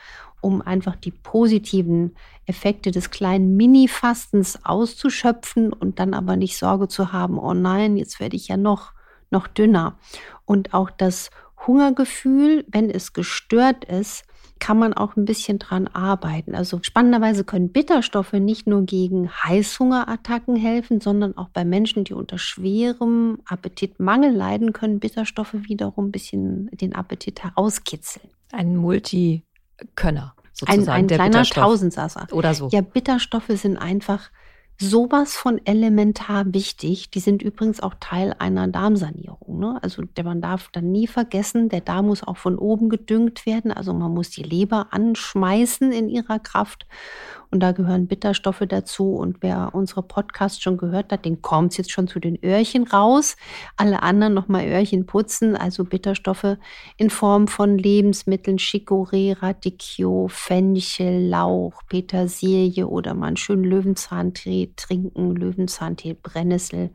um 0.40 0.62
einfach 0.62 0.96
die 0.96 1.10
positiven 1.10 2.14
Effekte 2.46 2.90
des 2.90 3.10
kleinen 3.10 3.56
Mini-Fastens 3.56 4.64
auszuschöpfen 4.64 5.72
und 5.72 5.98
dann 5.98 6.14
aber 6.14 6.36
nicht 6.36 6.56
Sorge 6.56 6.88
zu 6.88 7.12
haben, 7.12 7.38
oh 7.38 7.54
nein, 7.54 7.96
jetzt 7.96 8.20
werde 8.20 8.36
ich 8.36 8.48
ja 8.48 8.56
noch, 8.56 8.92
noch 9.30 9.46
dünner. 9.46 9.98
Und 10.44 10.74
auch 10.74 10.90
das 10.90 11.30
Hungergefühl, 11.66 12.64
wenn 12.68 12.90
es 12.90 13.12
gestört 13.12 13.84
ist, 13.84 14.24
kann 14.60 14.78
man 14.78 14.92
auch 14.92 15.16
ein 15.16 15.24
bisschen 15.24 15.58
dran 15.58 15.88
arbeiten. 15.88 16.54
Also 16.54 16.78
spannenderweise 16.82 17.44
können 17.44 17.72
Bitterstoffe 17.72 18.34
nicht 18.34 18.66
nur 18.66 18.82
gegen 18.82 19.30
Heißhungerattacken 19.30 20.54
helfen, 20.54 21.00
sondern 21.00 21.36
auch 21.36 21.48
bei 21.48 21.64
Menschen, 21.64 22.04
die 22.04 22.12
unter 22.12 22.38
schwerem 22.38 23.38
Appetitmangel 23.46 24.32
leiden, 24.32 24.72
können 24.72 25.00
Bitterstoffe 25.00 25.54
wiederum 25.54 26.08
ein 26.08 26.12
bisschen 26.12 26.68
den 26.72 26.94
Appetit 26.94 27.42
herauskitzeln. 27.42 28.28
Ein 28.52 28.76
Multikönner. 29.80 30.34
Sozusagen, 30.52 30.88
ein, 30.88 31.04
ein 31.04 31.06
kleiner 31.06 31.44
Tausendsasser. 31.44 32.26
Oder 32.32 32.54
so. 32.54 32.68
Ja, 32.70 32.80
Bitterstoffe 32.80 33.48
sind 33.48 33.76
einfach 33.78 34.30
sowas 34.78 35.36
von 35.36 35.60
elementar 35.66 36.52
wichtig. 36.52 37.10
Die 37.10 37.20
sind 37.20 37.42
übrigens 37.42 37.80
auch 37.80 37.94
Teil 38.00 38.34
einer 38.38 38.66
Darmsanierung. 38.66 39.58
Ne? 39.58 39.78
Also 39.82 40.02
der, 40.02 40.24
man 40.24 40.40
darf 40.40 40.70
dann 40.72 40.90
nie 40.90 41.06
vergessen, 41.06 41.68
der 41.68 41.82
Darm 41.82 42.06
muss 42.06 42.22
auch 42.22 42.38
von 42.38 42.58
oben 42.58 42.88
gedüngt 42.88 43.46
werden. 43.46 43.72
Also 43.72 43.92
man 43.92 44.12
muss 44.12 44.30
die 44.30 44.42
Leber 44.42 44.88
anschmeißen 44.90 45.92
in 45.92 46.08
ihrer 46.08 46.38
Kraft. 46.38 46.86
Und 47.52 47.60
da 47.60 47.72
gehören 47.72 48.06
Bitterstoffe 48.06 48.62
dazu. 48.68 49.14
Und 49.16 49.38
wer 49.40 49.70
unsere 49.72 50.02
Podcasts 50.02 50.62
schon 50.62 50.76
gehört 50.76 51.10
hat, 51.10 51.24
den 51.24 51.42
kommt 51.42 51.72
es 51.72 51.78
jetzt 51.78 51.90
schon 51.90 52.06
zu 52.06 52.20
den 52.20 52.38
Öhrchen 52.44 52.86
raus. 52.86 53.36
Alle 53.76 54.04
anderen 54.04 54.34
nochmal 54.34 54.66
Öhrchen 54.66 55.04
putzen. 55.04 55.56
Also 55.56 55.84
Bitterstoffe 55.84 56.56
in 56.96 57.10
Form 57.10 57.48
von 57.48 57.76
Lebensmitteln, 57.76 58.58
Chicorée, 58.58 59.36
Radicchio, 59.40 60.28
Fenchel, 60.28 61.26
Lauch, 61.28 61.82
Petersilie 61.88 62.86
oder 62.86 63.14
mal 63.14 63.28
einen 63.28 63.36
schönen 63.36 63.64
Löwenzahntee 63.64 64.72
trinken, 64.76 65.34
Löwenzahntee, 65.34 66.16
Brennnessel 66.22 66.90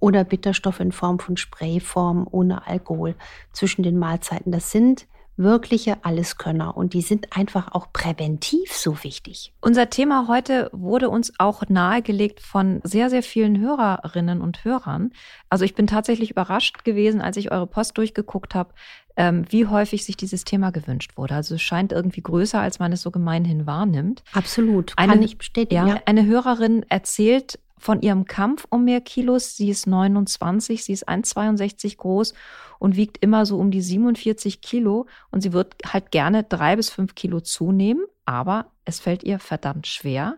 oder 0.00 0.24
Bitterstoffe 0.24 0.80
in 0.80 0.92
Form 0.92 1.18
von 1.18 1.36
Sprayform 1.36 2.26
ohne 2.30 2.66
Alkohol 2.66 3.14
zwischen 3.52 3.82
den 3.82 3.98
Mahlzeiten. 3.98 4.52
Das 4.52 4.70
sind 4.70 5.06
wirkliche 5.36 6.04
Alleskönner 6.04 6.76
und 6.76 6.92
die 6.92 7.00
sind 7.00 7.36
einfach 7.36 7.72
auch 7.72 7.92
präventiv 7.92 8.72
so 8.72 9.02
wichtig. 9.02 9.52
Unser 9.60 9.88
Thema 9.90 10.28
heute 10.28 10.68
wurde 10.72 11.08
uns 11.08 11.32
auch 11.38 11.62
nahegelegt 11.68 12.40
von 12.40 12.80
sehr, 12.84 13.08
sehr 13.08 13.22
vielen 13.22 13.58
Hörerinnen 13.58 14.40
und 14.40 14.64
Hörern. 14.64 15.12
Also 15.48 15.64
ich 15.64 15.74
bin 15.74 15.86
tatsächlich 15.86 16.30
überrascht 16.30 16.84
gewesen, 16.84 17.20
als 17.20 17.36
ich 17.36 17.50
eure 17.50 17.66
Post 17.66 17.96
durchgeguckt 17.96 18.54
habe, 18.54 18.74
ähm, 19.16 19.44
wie 19.48 19.66
häufig 19.66 20.04
sich 20.04 20.16
dieses 20.16 20.44
Thema 20.44 20.70
gewünscht 20.70 21.16
wurde. 21.16 21.34
Also 21.34 21.54
es 21.54 21.62
scheint 21.62 21.92
irgendwie 21.92 22.22
größer, 22.22 22.60
als 22.60 22.78
man 22.78 22.92
es 22.92 23.02
so 23.02 23.10
gemeinhin 23.10 23.66
wahrnimmt. 23.66 24.22
Absolut, 24.32 24.96
kann 24.96 25.10
eine, 25.10 25.24
ich 25.24 25.38
bestätigen. 25.38 25.86
Ja, 25.86 25.94
ja. 25.94 26.02
Eine 26.06 26.26
Hörerin 26.26 26.84
erzählt 26.88 27.58
von 27.82 28.00
ihrem 28.00 28.26
Kampf 28.26 28.64
um 28.70 28.84
mehr 28.84 29.00
Kilos. 29.00 29.56
Sie 29.56 29.68
ist 29.68 29.88
29, 29.88 30.84
sie 30.84 30.92
ist 30.92 31.08
1,62 31.08 31.96
groß 31.96 32.32
und 32.78 32.96
wiegt 32.96 33.18
immer 33.18 33.44
so 33.44 33.58
um 33.58 33.72
die 33.72 33.82
47 33.82 34.60
Kilo. 34.60 35.06
Und 35.32 35.40
sie 35.40 35.52
wird 35.52 35.74
halt 35.84 36.12
gerne 36.12 36.44
drei 36.44 36.76
bis 36.76 36.90
fünf 36.90 37.16
Kilo 37.16 37.40
zunehmen, 37.40 38.04
aber 38.24 38.66
es 38.84 39.00
fällt 39.00 39.24
ihr 39.24 39.40
verdammt 39.40 39.88
schwer. 39.88 40.36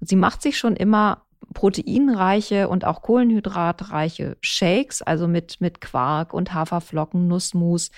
Und 0.00 0.08
sie 0.08 0.16
macht 0.16 0.40
sich 0.40 0.56
schon 0.56 0.76
immer 0.76 1.24
proteinreiche 1.52 2.68
und 2.68 2.86
auch 2.86 3.02
kohlenhydratreiche 3.02 4.38
Shakes, 4.40 5.02
also 5.02 5.28
mit, 5.28 5.60
mit 5.60 5.82
Quark 5.82 6.32
und 6.32 6.54
Haferflocken, 6.54 7.28
Nussmus, 7.28 7.90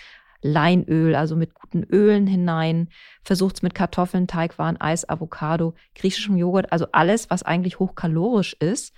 Leinöl, 0.43 1.15
also 1.15 1.37
mit 1.37 1.55
guten 1.55 1.85
Ölen 1.85 2.27
hinein, 2.27 2.89
versucht 3.23 3.57
es 3.57 3.63
mit 3.63 3.75
Kartoffeln, 3.75 4.27
Teigwaren, 4.27 4.81
Eis, 4.81 5.09
Avocado, 5.09 5.75
griechischem 5.95 6.37
Joghurt, 6.37 6.73
also 6.73 6.87
alles, 6.93 7.31
was 7.31 7.43
eigentlich 7.43 7.79
hochkalorisch 7.79 8.55
ist. 8.55 8.95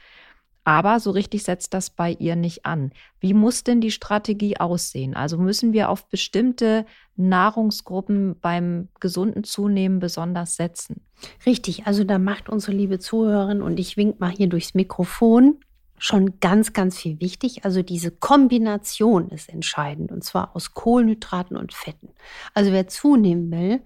Aber 0.65 1.01
so 1.01 1.11
richtig 1.11 1.43
setzt 1.43 1.75
das 1.75 1.91
bei 1.91 2.13
ihr 2.13 2.37
nicht 2.37 2.65
an. 2.65 2.93
Wie 3.19 3.35
muss 3.35 3.65
denn 3.65 3.81
die 3.81 3.91
Strategie 3.91 4.59
aussehen? 4.59 5.17
Also 5.17 5.37
müssen 5.37 5.73
wir 5.73 5.89
auf 5.89 6.09
bestimmte 6.09 6.87
Nahrungsgruppen 7.17 8.39
beim 8.41 8.89
gesunden 9.01 9.43
Zunehmen 9.43 9.99
besonders 9.99 10.55
setzen? 10.55 11.01
Richtig, 11.45 11.87
also 11.87 12.05
da 12.05 12.19
macht 12.19 12.49
unsere 12.49 12.77
liebe 12.77 13.01
Zuhörerin 13.01 13.61
und 13.61 13.81
ich 13.81 13.97
wink 13.97 14.21
mal 14.21 14.31
hier 14.31 14.49
durchs 14.49 14.75
Mikrofon 14.75 15.59
schon 16.03 16.41
ganz, 16.41 16.73
ganz 16.73 16.99
viel 16.99 17.21
wichtig. 17.21 17.65
Also 17.65 17.83
diese 17.83 18.11
Kombination 18.11 19.29
ist 19.29 19.49
entscheidend 19.49 20.11
und 20.11 20.25
zwar 20.25 20.57
aus 20.57 20.75
Kohlenhydraten 20.75 21.57
und 21.57 21.73
Fetten. 21.73 22.09
Also 22.55 22.73
wer 22.73 22.89
zunehmen 22.89 23.53
will, 23.53 23.83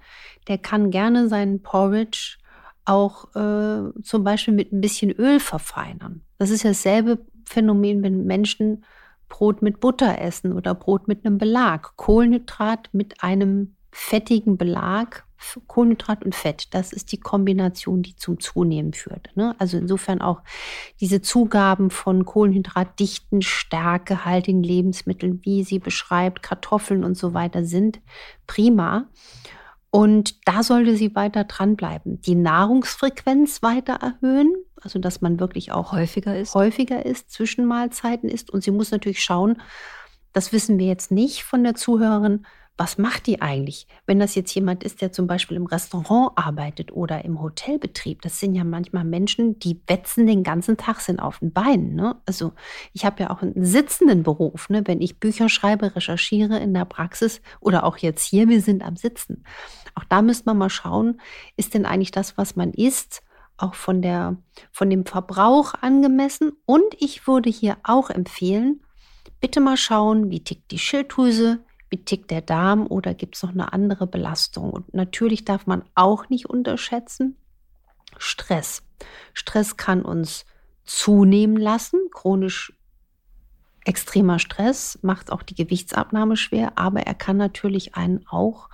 der 0.49 0.57
kann 0.57 0.91
gerne 0.91 1.29
seinen 1.29 1.61
Porridge 1.61 2.39
auch 2.87 3.35
äh, 3.35 3.93
zum 4.03 4.25
Beispiel 4.25 4.55
mit 4.55 4.73
ein 4.73 4.81
bisschen 4.81 5.11
Öl 5.11 5.41
verfeinern. 5.41 6.23
Das 6.39 6.49
ist 6.49 6.65
dasselbe 6.65 7.19
Phänomen, 7.45 8.03
wenn 8.03 8.25
Menschen 8.25 8.85
Brot 9.29 9.61
mit 9.61 9.81
Butter 9.81 10.19
essen 10.19 10.55
oder 10.55 10.75
Brot 10.75 11.09
mit 11.09 11.27
einem 11.27 11.37
Belag. 11.37 11.97
Kohlenhydrat 11.97 12.89
mit 12.93 13.23
einem 13.23 13.77
fettigen 13.93 14.57
Belag 14.57 15.26
Kohlenhydrat 15.67 16.25
und 16.25 16.35
Fett. 16.35 16.75
Das 16.75 16.93
ist 16.93 17.13
die 17.13 17.21
Kombination, 17.21 18.03
die 18.03 18.17
zum 18.17 18.41
Zunehmen 18.41 18.93
führt. 18.93 19.31
Ne? 19.35 19.55
Also 19.59 19.77
insofern 19.77 20.21
auch 20.21 20.43
diese 21.01 21.23
Zugaben 21.23 21.91
von 21.91 22.25
kohlenhydratdichten, 22.25 23.43
stärkehaltigen 23.43 24.63
Lebensmitteln, 24.63 25.41
wie 25.45 25.65
sie 25.65 25.79
beschreibt, 25.79 26.43
Kartoffeln 26.43 27.05
und 27.05 27.17
so 27.17 27.35
weiter, 27.35 27.65
sind 27.65 28.01
prima. 28.47 29.09
Und 29.91 30.47
da 30.47 30.63
sollte 30.63 30.97
sie 30.97 31.15
weiter 31.15 31.45
dranbleiben. 31.45 32.21
Die 32.21 32.35
Nahrungsfrequenz 32.35 33.63
weiter 33.63 33.95
erhöhen, 33.95 34.55
also 34.81 34.99
dass 34.99 35.23
man 35.23 35.41
wirklich 35.41 35.73
auch 35.73 35.93
häufiger 35.93 36.39
ist, 36.39 36.55
häufiger 36.55 37.07
ist, 37.07 37.31
Zwischenmahlzeiten 37.31 38.29
ist. 38.29 38.51
Und 38.51 38.63
sie 38.63 38.73
muss 38.73 38.91
natürlich 38.91 39.23
schauen, 39.23 39.61
das 40.33 40.53
wissen 40.53 40.79
wir 40.79 40.87
jetzt 40.87 41.11
nicht 41.11 41.45
von 41.45 41.65
der 41.65 41.75
Zuhörerin, 41.75 42.45
was 42.79 42.99
macht 42.99 43.27
die 43.27 43.41
eigentlich? 43.41 43.87
Wenn 44.05 44.19
das 44.19 44.35
jetzt 44.35 44.55
jemand 44.55 44.85
ist, 44.85 45.01
der 45.01 45.11
zum 45.11 45.27
Beispiel 45.27 45.57
im 45.57 45.67
Restaurant 45.67 46.33
arbeitet 46.37 46.93
oder 46.93 47.25
im 47.25 47.41
Hotelbetrieb, 47.41 48.21
das 48.21 48.39
sind 48.39 48.55
ja 48.55 48.65
manchmal 48.65 49.05
Menschen, 49.05 49.59
die 49.59 49.81
wetzen 49.87 50.27
den 50.27 50.43
ganzen 50.43 50.77
Tag, 50.77 51.01
sind 51.01 51.19
auf 51.19 51.39
den 51.39 51.53
Beinen. 51.53 51.95
Ne? 51.95 52.17
Also 52.27 52.53
ich 52.93 53.07
habe 53.07 53.23
ja 53.23 53.31
auch 53.31 53.41
einen 53.41 53.65
sitzenden 53.65 54.23
Beruf. 54.23 54.69
Ne? 54.69 54.83
Wenn 54.87 55.01
ich 55.01 55.19
Bücher 55.19 55.49
schreibe, 55.49 55.97
recherchiere 55.97 56.59
in 56.59 56.75
der 56.75 56.85
Praxis 56.85 57.41
oder 57.61 57.85
auch 57.85 57.97
jetzt 57.97 58.23
hier, 58.23 58.49
wir 58.49 58.61
sind 58.61 58.85
am 58.85 58.97
Sitzen. 58.97 59.45
Auch 59.95 60.05
da 60.05 60.21
müsste 60.21 60.45
man 60.47 60.59
mal 60.59 60.71
schauen, 60.71 61.21
ist 61.57 61.73
denn 61.73 61.87
eigentlich 61.87 62.11
das, 62.11 62.37
was 62.37 62.57
man 62.57 62.73
isst, 62.75 63.23
auch 63.57 63.75
von, 63.75 64.03
der, 64.03 64.37
von 64.71 64.91
dem 64.91 65.07
Verbrauch 65.07 65.73
angemessen? 65.81 66.53
Und 66.67 66.95
ich 66.99 67.27
würde 67.27 67.49
hier 67.49 67.79
auch 67.85 68.11
empfehlen, 68.11 68.83
bitte 69.41 69.61
mal 69.61 69.79
schauen, 69.79 70.31
wie 70.31 70.45
tickt 70.45 70.71
die 70.71 70.79
Schilddrüse, 70.79 71.61
wie 71.91 72.05
tickt 72.05 72.31
der 72.31 72.43
Darm 72.43 72.87
oder 72.87 73.15
gibt 73.15 73.37
es 73.37 73.43
noch 73.43 73.51
eine 73.51 73.73
andere 73.73 74.07
Belastung? 74.07 74.71
Und 74.71 74.93
natürlich 74.95 75.45
darf 75.45 75.67
man 75.67 75.85
auch 75.95 76.29
nicht 76.29 76.47
unterschätzen 76.47 77.37
Stress. 78.19 78.83
Stress 79.35 79.77
kann 79.77 80.03
uns 80.03 80.47
zunehmen 80.85 81.57
lassen. 81.57 82.01
Chronisch 82.13 82.73
extremer 83.85 84.39
Stress 84.39 84.99
macht 85.03 85.31
auch 85.31 85.43
die 85.43 85.55
Gewichtsabnahme 85.55 86.37
schwer, 86.37 86.73
aber 86.77 87.03
er 87.03 87.15
kann 87.15 87.37
natürlich 87.37 87.95
einen 87.95 88.27
auch 88.27 88.69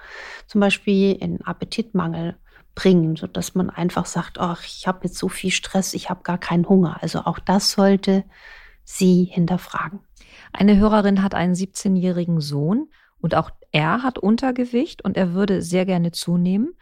zum 0.46 0.60
Beispiel 0.60 1.12
in 1.12 1.42
Appetitmangel 1.42 2.36
bringen, 2.74 3.16
sodass 3.16 3.54
man 3.54 3.68
einfach 3.68 4.06
sagt, 4.06 4.38
ach, 4.38 4.64
ich 4.64 4.86
habe 4.86 5.00
jetzt 5.04 5.18
so 5.18 5.28
viel 5.28 5.50
Stress, 5.50 5.92
ich 5.92 6.08
habe 6.08 6.22
gar 6.22 6.38
keinen 6.38 6.66
Hunger. 6.66 7.02
Also 7.02 7.20
auch 7.20 7.38
das 7.38 7.72
sollte 7.72 8.24
sie 8.84 9.24
hinterfragen. 9.24 10.00
Eine 10.52 10.78
Hörerin 10.78 11.22
hat 11.22 11.34
einen 11.34 11.54
17-jährigen 11.54 12.40
Sohn 12.40 12.88
und 13.22 13.34
auch 13.34 13.50
er 13.70 14.02
hat 14.02 14.18
Untergewicht 14.18 15.02
und 15.02 15.16
er 15.16 15.32
würde 15.32 15.62
sehr 15.62 15.86
gerne 15.86 16.12
zunehmen. 16.12 16.74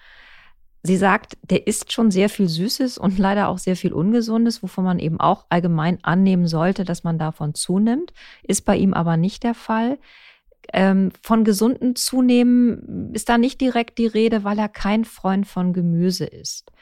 Sie 0.82 0.96
sagt, 0.96 1.36
der 1.42 1.66
isst 1.66 1.92
schon 1.92 2.10
sehr 2.10 2.30
viel 2.30 2.48
Süßes 2.48 2.98
und 2.98 3.18
leider 3.26 3.48
auch 3.48 3.58
sehr 3.58 3.76
viel 3.76 3.92
Ungesundes, 3.92 4.62
wovon 4.62 4.84
man 4.84 4.98
eben 4.98 5.20
auch 5.20 5.46
allgemein 5.50 5.98
annehmen 6.02 6.48
sollte, 6.48 6.84
dass 6.84 7.04
man 7.04 7.18
davon 7.18 7.54
zunimmt. 7.54 8.12
Ist 8.42 8.62
bei 8.62 8.76
ihm 8.76 8.94
aber 8.94 9.16
nicht 9.16 9.44
der 9.44 9.54
Fall. 9.54 9.98
Ähm, 10.72 11.10
von 11.22 11.44
gesunden 11.44 11.94
Zunehmen 11.94 13.12
ist 13.12 13.28
da 13.28 13.38
nicht 13.38 13.60
direkt 13.60 13.98
die 13.98 14.06
Rede, 14.06 14.42
weil 14.42 14.58
er 14.58 14.68
kein 14.68 15.04
Freund 15.04 15.46
von 15.46 15.72
Gemüse 15.72 16.24
ist. 16.24 16.72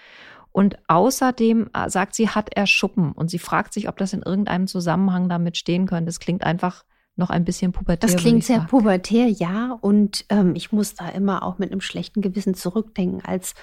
Und 0.53 0.79
außerdem 0.89 1.71
äh, 1.75 1.91
sagt 1.91 2.15
sie, 2.15 2.29
hat 2.29 2.51
er 2.55 2.67
Schuppen 2.67 3.13
und 3.13 3.29
sie 3.29 3.39
fragt 3.39 3.73
sich, 3.73 3.89
ob 3.89 3.97
das 3.97 4.13
in 4.13 4.23
irgendeinem 4.23 4.67
Zusammenhang 4.67 5.29
damit 5.29 5.57
stehen 5.57 5.87
könnte. 5.87 6.07
Das 6.07 6.21
klingt 6.21 6.45
einfach 6.45 6.85
noch 7.19 7.31
ein 7.31 7.45
bisschen 7.45 7.73
pubertär. 7.73 8.09
Das 8.09 8.17
klingt 8.17 8.45
sehr 8.45 8.59
sagen. 8.59 8.69
pubertär, 8.69 9.29
ja. 9.29 9.77
Und 9.81 10.25
ähm, 10.29 10.55
ich 10.55 10.73
muss 10.73 10.95
da 10.95 11.09
immer 11.09 11.43
auch 11.43 11.59
mit 11.59 11.71
einem 11.71 11.81
schlechten 11.81 12.21
Gewissen 12.21 12.55
zurückdenken. 12.55 13.25
Als, 13.25 13.55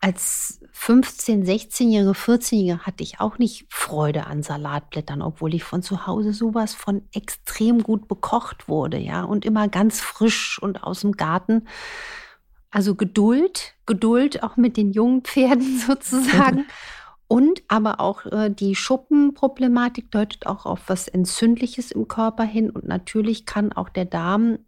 als 0.00 0.60
15-, 0.74 1.44
16-Jährige, 1.44 2.12
14-Jährige 2.12 2.86
hatte 2.86 3.02
ich 3.02 3.20
auch 3.20 3.38
nicht 3.38 3.66
Freude 3.68 4.26
an 4.26 4.42
Salatblättern, 4.42 5.20
obwohl 5.20 5.54
ich 5.54 5.64
von 5.64 5.82
zu 5.82 6.06
Hause 6.06 6.32
sowas 6.32 6.74
von 6.74 7.02
extrem 7.12 7.82
gut 7.82 8.08
bekocht 8.08 8.68
wurde, 8.68 8.98
ja. 8.98 9.22
Und 9.24 9.44
immer 9.44 9.68
ganz 9.68 10.00
frisch 10.00 10.58
und 10.62 10.84
aus 10.84 11.00
dem 11.00 11.12
Garten. 11.12 11.66
Also 12.70 12.94
Geduld, 12.94 13.74
Geduld 13.84 14.42
auch 14.42 14.56
mit 14.56 14.76
den 14.76 14.92
jungen 14.92 15.22
Pferden 15.22 15.78
sozusagen. 15.86 16.66
Und 17.32 17.62
aber 17.66 17.98
auch 17.98 18.26
äh, 18.26 18.50
die 18.50 18.74
Schuppenproblematik 18.74 20.10
deutet 20.10 20.46
auch 20.46 20.66
auf 20.66 20.80
was 20.88 21.08
Entzündliches 21.08 21.90
im 21.90 22.06
Körper 22.06 22.44
hin. 22.44 22.68
Und 22.68 22.84
natürlich 22.86 23.46
kann 23.46 23.72
auch 23.72 23.88
der 23.88 24.04
Darm 24.04 24.58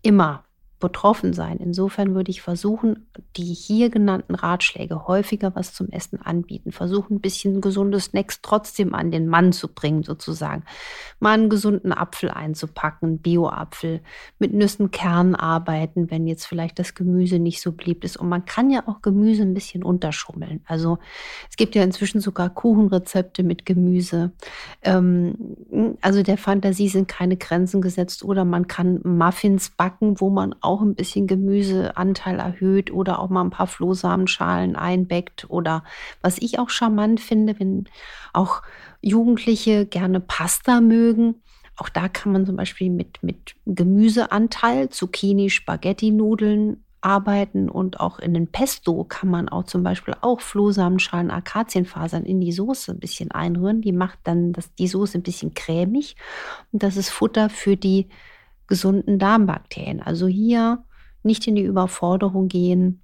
immer 0.00 0.44
betroffen 0.84 1.32
sein. 1.32 1.56
Insofern 1.60 2.14
würde 2.14 2.30
ich 2.30 2.42
versuchen, 2.42 3.06
die 3.36 3.54
hier 3.54 3.88
genannten 3.88 4.34
Ratschläge 4.34 5.06
häufiger 5.06 5.54
was 5.54 5.72
zum 5.72 5.88
Essen 5.88 6.20
anbieten. 6.20 6.72
Versuchen, 6.72 7.14
ein 7.14 7.20
bisschen 7.22 7.62
gesunde 7.62 7.98
Snacks 8.00 8.42
trotzdem 8.42 8.94
an 8.94 9.10
den 9.10 9.26
Mann 9.26 9.52
zu 9.52 9.68
bringen, 9.68 10.02
sozusagen. 10.02 10.64
Mal 11.20 11.38
einen 11.38 11.48
gesunden 11.48 11.90
Apfel 11.90 12.28
einzupacken, 12.28 13.20
Bio-Apfel, 13.20 14.02
mit 14.38 14.52
Nüssen, 14.52 14.90
Kernen 14.90 15.34
arbeiten, 15.34 16.10
wenn 16.10 16.26
jetzt 16.26 16.44
vielleicht 16.44 16.78
das 16.78 16.94
Gemüse 16.94 17.38
nicht 17.38 17.62
so 17.62 17.72
beliebt 17.72 18.04
ist. 18.04 18.18
Und 18.18 18.28
man 18.28 18.44
kann 18.44 18.68
ja 18.68 18.82
auch 18.86 19.00
Gemüse 19.00 19.40
ein 19.40 19.54
bisschen 19.54 19.84
unterschummeln. 19.84 20.60
Also 20.66 20.98
es 21.48 21.56
gibt 21.56 21.74
ja 21.74 21.82
inzwischen 21.82 22.20
sogar 22.20 22.50
Kuchenrezepte 22.50 23.42
mit 23.42 23.64
Gemüse. 23.64 24.32
Ähm, 24.82 25.96
also 26.02 26.22
der 26.22 26.36
Fantasie 26.36 26.90
sind 26.90 27.08
keine 27.08 27.38
Grenzen 27.38 27.80
gesetzt. 27.80 28.22
Oder 28.22 28.44
man 28.44 28.68
kann 28.68 29.00
Muffins 29.02 29.70
backen, 29.70 30.20
wo 30.20 30.28
man 30.28 30.54
auch 30.60 30.73
ein 30.80 30.94
bisschen 30.94 31.26
Gemüseanteil 31.26 32.38
erhöht 32.38 32.92
oder 32.92 33.18
auch 33.18 33.30
mal 33.30 33.42
ein 33.42 33.50
paar 33.50 33.66
Flohsamenschalen 33.66 34.76
einbeckt. 34.76 35.46
Oder 35.48 35.84
was 36.22 36.38
ich 36.38 36.58
auch 36.58 36.70
charmant 36.70 37.20
finde, 37.20 37.58
wenn 37.58 37.84
auch 38.32 38.62
Jugendliche 39.00 39.86
gerne 39.86 40.20
Pasta 40.20 40.80
mögen. 40.80 41.42
Auch 41.76 41.88
da 41.88 42.08
kann 42.08 42.32
man 42.32 42.46
zum 42.46 42.56
Beispiel 42.56 42.90
mit, 42.90 43.22
mit 43.22 43.56
Gemüseanteil, 43.66 44.90
Zucchini, 44.90 45.50
Spaghetti-Nudeln 45.50 46.84
arbeiten 47.04 47.68
und 47.68 48.00
auch 48.00 48.18
in 48.18 48.32
den 48.32 48.46
Pesto 48.46 49.04
kann 49.04 49.28
man 49.28 49.50
auch 49.50 49.64
zum 49.64 49.82
Beispiel 49.82 50.14
auch 50.22 50.40
Flohsamenschalen, 50.40 51.30
Akazienfasern 51.30 52.24
in 52.24 52.40
die 52.40 52.52
Soße 52.52 52.92
ein 52.92 52.98
bisschen 52.98 53.30
einrühren. 53.30 53.82
Die 53.82 53.92
macht 53.92 54.20
dann 54.24 54.52
das, 54.54 54.74
die 54.74 54.88
Soße 54.88 55.18
ein 55.18 55.22
bisschen 55.22 55.52
cremig 55.52 56.16
und 56.72 56.82
das 56.82 56.96
ist 56.96 57.10
Futter 57.10 57.50
für 57.50 57.76
die 57.76 58.08
gesunden 58.66 59.18
Darmbakterien. 59.18 60.00
Also 60.00 60.26
hier 60.26 60.84
nicht 61.22 61.46
in 61.46 61.54
die 61.54 61.62
Überforderung 61.64 62.48
gehen 62.48 63.02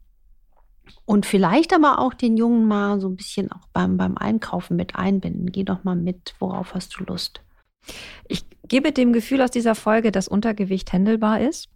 und 1.04 1.26
vielleicht 1.26 1.74
aber 1.74 1.98
auch 1.98 2.14
den 2.14 2.36
Jungen 2.36 2.66
mal 2.66 3.00
so 3.00 3.08
ein 3.08 3.16
bisschen 3.16 3.50
auch 3.52 3.68
beim, 3.72 3.96
beim 3.96 4.16
Einkaufen 4.16 4.76
mit 4.76 4.96
einbinden. 4.96 5.50
Geh 5.52 5.64
doch 5.64 5.84
mal 5.84 5.96
mit, 5.96 6.34
worauf 6.38 6.74
hast 6.74 6.98
du 6.98 7.04
Lust? 7.04 7.40
Ich 8.28 8.44
gebe 8.68 8.92
dem 8.92 9.12
Gefühl 9.12 9.42
aus 9.42 9.50
dieser 9.50 9.74
Folge, 9.74 10.12
dass 10.12 10.28
Untergewicht 10.28 10.92
händelbar 10.92 11.40
ist, 11.40 11.68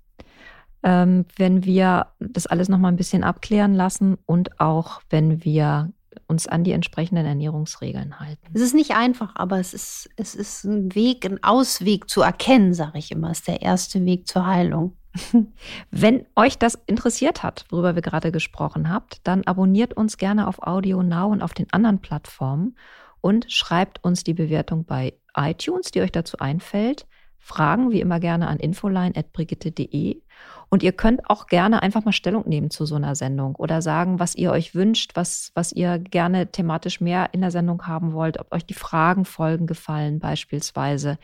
ähm, 0.83 1.25
wenn 1.37 1.64
wir 1.64 2.09
das 2.21 2.47
alles 2.47 2.69
noch 2.69 2.79
mal 2.79 2.88
ein 2.88 2.97
bisschen 2.97 3.25
abklären 3.25 3.75
lassen 3.75 4.19
und 4.26 4.61
auch 4.61 5.00
wenn 5.11 5.45
wir 5.45 5.93
uns 6.26 6.47
an 6.47 6.64
die 6.64 6.73
entsprechenden 6.73 7.26
Ernährungsregeln 7.26 8.21
halten. 8.21 8.47
Es 8.52 8.61
ist 8.61 8.75
nicht 8.75 8.92
einfach, 8.92 9.33
aber 9.35 9.59
es 9.59 9.75
ist, 9.75 10.11
es 10.16 10.35
ist 10.35 10.64
ein 10.64 10.94
Weg, 10.94 11.25
ein 11.25 11.42
Ausweg 11.42 12.09
zu 12.09 12.23
erkennen, 12.23 12.75
sage 12.75 12.99
ich 12.99 13.11
immer. 13.11 13.30
Es 13.30 13.38
ist 13.38 13.49
der 13.49 13.62
erste 13.62 14.04
Weg 14.04 14.26
zur 14.26 14.47
Heilung. 14.47 14.97
Wenn 15.90 16.26
euch 16.35 16.59
das 16.59 16.78
interessiert 16.87 17.42
hat, 17.42 17.64
worüber 17.71 17.94
wir 17.94 18.02
gerade 18.02 18.33
gesprochen 18.33 18.90
habt, 18.90 19.21
dann 19.25 19.44
abonniert 19.44 19.97
uns 19.97 20.16
gerne 20.16 20.49
auf 20.49 20.62
Audio 20.62 21.02
Now 21.02 21.30
und 21.30 21.42
auf 21.42 21.54
den 21.54 21.73
anderen 21.73 22.00
Plattformen 22.00 22.76
und 23.21 23.50
schreibt 23.50 24.02
uns 24.02 24.25
die 24.25 24.35
Bewertung 24.35 24.85
bei 24.85 25.14
iTunes, 25.37 25.90
die 25.90 26.00
euch 26.00 26.12
dazu 26.12 26.38
einfällt. 26.38 27.06
Fragen 27.45 27.91
wie 27.91 28.01
immer 28.01 28.21
gerne 28.21 28.49
an 28.49 28.59
infoline.brigitte.de. 28.59 30.23
Und 30.71 30.83
ihr 30.83 30.93
könnt 30.93 31.29
auch 31.29 31.47
gerne 31.47 31.83
einfach 31.83 32.03
mal 32.07 32.13
Stellung 32.13 32.49
nehmen 32.49 32.71
zu 32.71 32.87
so 32.87 32.95
einer 32.95 33.15
Sendung 33.15 33.55
oder 33.57 33.83
sagen, 33.83 34.19
was 34.19 34.35
ihr 34.35 34.51
euch 34.51 34.75
wünscht, 34.75 35.11
was, 35.15 35.53
was 35.55 35.71
ihr 35.71 35.99
gerne 35.99 36.47
thematisch 36.47 37.03
mehr 37.03 37.29
in 37.33 37.43
der 37.43 37.51
Sendung 37.51 37.87
haben 37.87 38.15
wollt, 38.15 38.41
ob 38.41 38.51
euch 38.51 38.65
die 38.65 38.73
Fragenfolgen 38.73 39.67
gefallen 39.67 40.21
beispielsweise. 40.21 41.19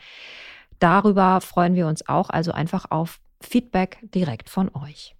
Darüber 0.77 1.41
freuen 1.41 1.73
wir 1.73 1.87
uns 1.87 2.07
auch, 2.07 2.29
also 2.29 2.51
einfach 2.51 2.85
auf 2.91 3.19
Feedback 3.41 3.97
direkt 4.13 4.47
von 4.51 4.69
euch. 4.75 5.15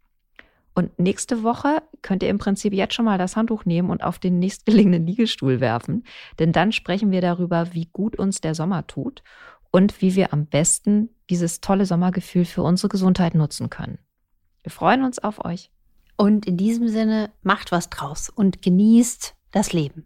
Und 0.76 0.98
nächste 1.00 1.42
Woche 1.42 1.82
könnt 2.04 2.22
ihr 2.22 2.30
im 2.30 2.38
Prinzip 2.38 2.74
jetzt 2.74 2.94
schon 2.94 3.06
mal 3.06 3.18
das 3.18 3.36
Handtuch 3.36 3.66
nehmen 3.66 3.90
und 3.90 4.04
auf 4.04 4.20
den 4.20 4.38
nächstgelegenen 4.38 5.06
Liegestuhl 5.06 5.60
werfen, 5.60 6.06
denn 6.38 6.52
dann 6.52 6.72
sprechen 6.72 7.12
wir 7.12 7.22
darüber, 7.22 7.74
wie 7.74 7.90
gut 7.92 8.16
uns 8.16 8.40
der 8.40 8.54
Sommer 8.54 8.86
tut 8.86 9.24
und 9.72 10.02
wie 10.02 10.16
wir 10.16 10.34
am 10.34 10.46
besten 10.46 11.10
dieses 11.30 11.62
tolle 11.62 11.86
Sommergefühl 11.86 12.46
für 12.46 12.62
unsere 12.62 12.90
Gesundheit 12.90 13.36
nutzen 13.36 13.70
können. 13.70 13.98
Wir 14.64 14.72
freuen 14.72 15.04
uns 15.04 15.20
auf 15.20 15.44
euch. 15.44 15.72
Und 16.18 16.46
in 16.46 16.58
diesem 16.58 16.88
Sinne, 16.88 17.32
macht 17.42 17.72
was 17.72 17.90
draus 17.90 18.30
und 18.30 18.62
genießt 18.62 19.34
das 19.52 19.74
Leben. 19.74 20.06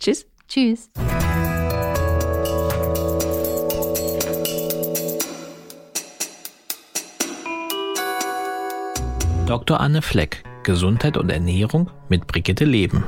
Tschüss. 0.00 0.26
Tschüss. 0.48 0.90
Dr. 9.46 9.80
Anne 9.80 10.02
Fleck, 10.02 10.42
Gesundheit 10.62 11.16
und 11.16 11.30
Ernährung 11.30 11.90
mit 12.08 12.26
Brigitte 12.26 12.64
Leben. 12.64 13.04